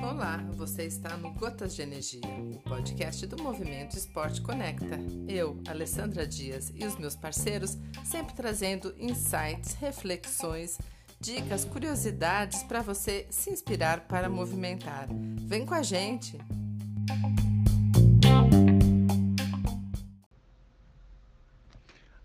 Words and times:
Olá, 0.00 0.36
você 0.54 0.84
está 0.84 1.16
no 1.16 1.32
Gotas 1.32 1.74
de 1.74 1.82
Energia, 1.82 2.20
o 2.24 2.58
podcast 2.68 3.26
do 3.26 3.42
Movimento 3.42 3.96
Esporte 3.96 4.40
Conecta. 4.40 4.98
Eu, 5.26 5.60
Alessandra 5.66 6.26
Dias 6.26 6.72
e 6.74 6.84
os 6.84 6.96
meus 6.96 7.16
parceiros 7.16 7.76
sempre 8.04 8.34
trazendo 8.34 8.94
insights, 8.96 9.74
reflexões, 9.74 10.78
dicas, 11.20 11.64
curiosidades 11.64 12.62
para 12.62 12.80
você 12.80 13.26
se 13.30 13.50
inspirar 13.50 14.06
para 14.06 14.28
movimentar. 14.28 15.08
Vem 15.46 15.66
com 15.66 15.74
a 15.74 15.82
gente! 15.82 16.38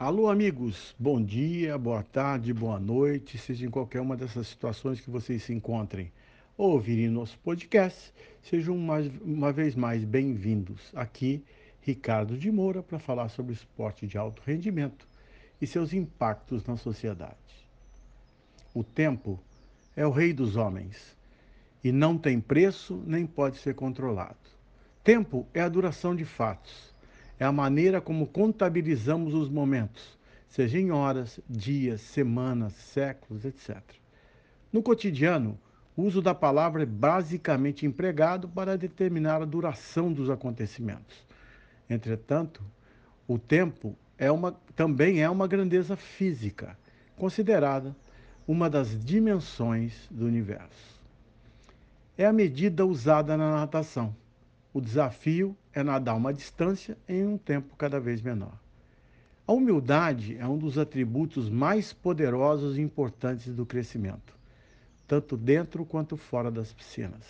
Alô, 0.00 0.30
amigos, 0.30 0.94
bom 0.98 1.22
dia, 1.22 1.76
boa 1.76 2.02
tarde, 2.02 2.54
boa 2.54 2.80
noite, 2.80 3.36
seja 3.36 3.66
em 3.66 3.70
qualquer 3.70 4.00
uma 4.00 4.16
dessas 4.16 4.46
situações 4.46 4.98
que 4.98 5.10
vocês 5.10 5.42
se 5.42 5.52
encontrem 5.52 6.10
ou 6.56 6.70
ouvirem 6.70 7.10
nosso 7.10 7.38
podcast, 7.40 8.10
sejam 8.42 8.78
mais, 8.78 9.12
uma 9.20 9.52
vez 9.52 9.74
mais 9.74 10.02
bem-vindos. 10.02 10.90
Aqui, 10.94 11.44
Ricardo 11.82 12.38
de 12.38 12.50
Moura, 12.50 12.82
para 12.82 12.98
falar 12.98 13.28
sobre 13.28 13.52
esporte 13.52 14.06
de 14.06 14.16
alto 14.16 14.40
rendimento 14.46 15.06
e 15.60 15.66
seus 15.66 15.92
impactos 15.92 16.64
na 16.64 16.78
sociedade. 16.78 17.68
O 18.72 18.82
tempo 18.82 19.38
é 19.94 20.06
o 20.06 20.10
rei 20.10 20.32
dos 20.32 20.56
homens 20.56 21.14
e 21.84 21.92
não 21.92 22.16
tem 22.16 22.40
preço 22.40 23.04
nem 23.06 23.26
pode 23.26 23.58
ser 23.58 23.74
controlado. 23.74 24.38
Tempo 25.04 25.46
é 25.52 25.60
a 25.60 25.68
duração 25.68 26.16
de 26.16 26.24
fatos 26.24 26.89
é 27.40 27.44
a 27.46 27.50
maneira 27.50 28.02
como 28.02 28.26
contabilizamos 28.26 29.32
os 29.32 29.48
momentos, 29.48 30.18
seja 30.46 30.78
em 30.78 30.90
horas, 30.90 31.40
dias, 31.48 32.02
semanas, 32.02 32.74
séculos, 32.74 33.46
etc. 33.46 33.80
No 34.70 34.82
cotidiano, 34.82 35.58
o 35.96 36.02
uso 36.02 36.20
da 36.20 36.34
palavra 36.34 36.82
é 36.82 36.86
basicamente 36.86 37.86
empregado 37.86 38.46
para 38.46 38.76
determinar 38.76 39.40
a 39.40 39.46
duração 39.46 40.12
dos 40.12 40.28
acontecimentos. 40.28 41.26
Entretanto, 41.88 42.62
o 43.26 43.38
tempo 43.38 43.96
é 44.18 44.30
uma, 44.30 44.52
também 44.76 45.22
é 45.22 45.30
uma 45.30 45.48
grandeza 45.48 45.96
física, 45.96 46.76
considerada 47.16 47.96
uma 48.46 48.68
das 48.68 49.02
dimensões 49.02 50.06
do 50.10 50.26
universo. 50.26 51.00
É 52.18 52.26
a 52.26 52.32
medida 52.34 52.84
usada 52.84 53.34
na 53.34 53.50
natação 53.52 54.14
o 54.72 54.80
desafio 54.80 55.56
é 55.72 55.82
nadar 55.82 56.16
uma 56.16 56.32
distância 56.32 56.96
em 57.08 57.24
um 57.24 57.36
tempo 57.36 57.74
cada 57.76 57.98
vez 57.98 58.22
menor. 58.22 58.58
A 59.46 59.52
humildade 59.52 60.36
é 60.38 60.46
um 60.46 60.56
dos 60.56 60.78
atributos 60.78 61.48
mais 61.50 61.92
poderosos 61.92 62.78
e 62.78 62.80
importantes 62.80 63.52
do 63.52 63.66
crescimento, 63.66 64.38
tanto 65.08 65.36
dentro 65.36 65.84
quanto 65.84 66.16
fora 66.16 66.50
das 66.50 66.72
piscinas. 66.72 67.24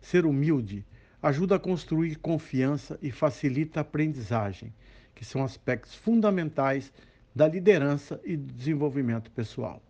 Ser 0.00 0.26
humilde 0.26 0.84
ajuda 1.22 1.54
a 1.54 1.60
construir 1.60 2.16
confiança 2.16 2.98
e 3.00 3.12
facilita 3.12 3.80
a 3.80 3.82
aprendizagem, 3.82 4.74
que 5.14 5.24
são 5.24 5.44
aspectos 5.44 5.94
fundamentais 5.94 6.92
da 7.34 7.46
liderança 7.46 8.20
e 8.24 8.36
do 8.36 8.52
desenvolvimento 8.52 9.30
pessoal. 9.30 9.80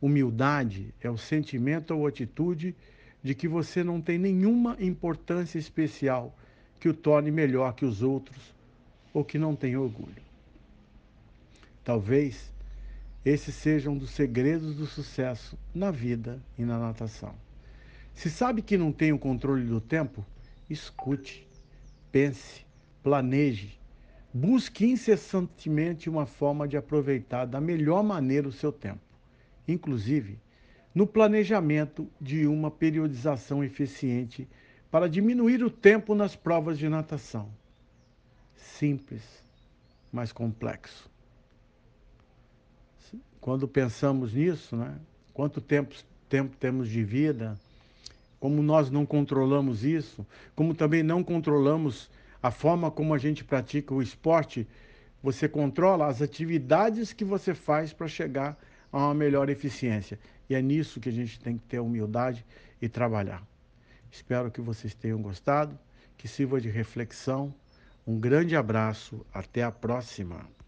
Humildade 0.00 0.94
é 1.00 1.10
o 1.10 1.18
sentimento 1.18 1.92
ou 1.92 2.06
atitude 2.06 2.74
de 3.22 3.34
que 3.34 3.48
você 3.48 3.82
não 3.82 4.00
tem 4.00 4.18
nenhuma 4.18 4.76
importância 4.80 5.58
especial 5.58 6.36
que 6.78 6.88
o 6.88 6.94
torne 6.94 7.30
melhor 7.30 7.74
que 7.74 7.84
os 7.84 8.02
outros 8.02 8.54
ou 9.12 9.24
que 9.24 9.38
não 9.38 9.56
tem 9.56 9.76
orgulho. 9.76 10.22
Talvez 11.82 12.52
esse 13.24 13.50
seja 13.50 13.90
um 13.90 13.98
dos 13.98 14.10
segredos 14.10 14.76
do 14.76 14.86
sucesso 14.86 15.58
na 15.74 15.90
vida 15.90 16.40
e 16.56 16.64
na 16.64 16.78
natação. 16.78 17.34
Se 18.14 18.30
sabe 18.30 18.62
que 18.62 18.76
não 18.76 18.92
tem 18.92 19.12
o 19.12 19.18
controle 19.18 19.64
do 19.64 19.80
tempo, 19.80 20.24
escute, 20.68 21.46
pense, 22.10 22.64
planeje, 23.02 23.78
busque 24.32 24.86
incessantemente 24.86 26.08
uma 26.08 26.26
forma 26.26 26.66
de 26.66 26.76
aproveitar 26.76 27.44
da 27.44 27.60
melhor 27.60 28.02
maneira 28.02 28.48
o 28.48 28.52
seu 28.52 28.72
tempo. 28.72 29.00
Inclusive, 29.66 30.38
no 30.94 31.06
planejamento 31.06 32.08
de 32.20 32.46
uma 32.46 32.70
periodização 32.70 33.62
eficiente 33.62 34.48
para 34.90 35.08
diminuir 35.08 35.62
o 35.62 35.70
tempo 35.70 36.14
nas 36.14 36.34
provas 36.34 36.78
de 36.78 36.88
natação. 36.88 37.48
Simples, 38.56 39.22
mas 40.12 40.32
complexo. 40.32 41.10
Quando 43.40 43.68
pensamos 43.68 44.32
nisso, 44.32 44.76
né? 44.76 44.98
quanto 45.32 45.60
tempo, 45.60 45.94
tempo 46.28 46.56
temos 46.56 46.88
de 46.88 47.04
vida, 47.04 47.56
como 48.40 48.62
nós 48.62 48.90
não 48.90 49.04
controlamos 49.04 49.84
isso, 49.84 50.26
como 50.54 50.74
também 50.74 51.02
não 51.02 51.22
controlamos 51.22 52.10
a 52.42 52.50
forma 52.50 52.90
como 52.90 53.14
a 53.14 53.18
gente 53.18 53.44
pratica 53.44 53.94
o 53.94 54.02
esporte, 54.02 54.66
você 55.22 55.48
controla 55.48 56.06
as 56.06 56.22
atividades 56.22 57.12
que 57.12 57.24
você 57.24 57.54
faz 57.54 57.92
para 57.92 58.06
chegar 58.06 58.56
a 58.92 58.98
uma 58.98 59.14
melhor 59.14 59.50
eficiência. 59.50 60.18
E 60.48 60.54
é 60.54 60.62
nisso 60.62 61.00
que 61.00 61.08
a 61.08 61.12
gente 61.12 61.38
tem 61.40 61.58
que 61.58 61.64
ter 61.64 61.78
humildade 61.78 62.44
e 62.80 62.88
trabalhar. 62.88 63.46
Espero 64.10 64.50
que 64.50 64.60
vocês 64.60 64.94
tenham 64.94 65.20
gostado, 65.20 65.78
que 66.16 66.26
sirva 66.26 66.60
de 66.60 66.68
reflexão. 66.68 67.54
Um 68.06 68.18
grande 68.18 68.56
abraço, 68.56 69.24
até 69.32 69.62
a 69.62 69.70
próxima. 69.70 70.48